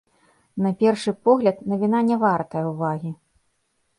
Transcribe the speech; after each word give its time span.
На 0.65 0.71
першы 0.79 1.11
погляд, 1.27 1.57
навіна 1.73 2.01
не 2.09 2.17
вартая 2.23 2.63
ўвагі. 2.71 3.11